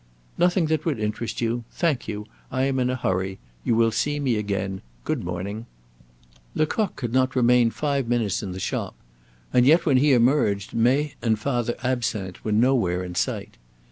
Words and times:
"Nothing 0.35 0.65
that 0.65 0.83
would 0.83 0.97
interest 0.99 1.41
you. 1.41 1.63
Thank 1.69 2.07
you. 2.07 2.25
I 2.51 2.63
am 2.63 2.79
in 2.79 2.89
a 2.89 2.95
hurry. 2.95 3.37
You 3.63 3.75
will 3.75 3.91
see 3.91 4.19
me 4.19 4.35
again; 4.35 4.81
good 5.03 5.23
morning." 5.23 5.67
Lecoq 6.55 6.99
had 7.01 7.13
not 7.13 7.35
remained 7.35 7.75
five 7.75 8.07
minutes 8.07 8.41
in 8.41 8.51
the 8.51 8.59
shop: 8.59 8.95
and 9.53 9.63
yet, 9.63 9.85
when 9.85 9.97
he 9.97 10.13
emerged, 10.13 10.73
May 10.73 11.13
and 11.21 11.37
Father 11.37 11.75
Absinthe 11.83 12.43
were 12.43 12.51
nowhere 12.51 13.03
in 13.03 13.13
sight. 13.13 13.57